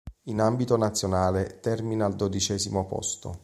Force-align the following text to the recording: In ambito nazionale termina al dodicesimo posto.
In 0.23 0.39
ambito 0.41 0.77
nazionale 0.77 1.59
termina 1.59 2.07
al 2.07 2.15
dodicesimo 2.15 2.87
posto. 2.87 3.37